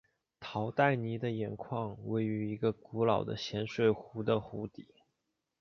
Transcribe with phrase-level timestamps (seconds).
[0.39, 4.87] 陶代尼的盐矿位于一个古老的咸水湖的湖底。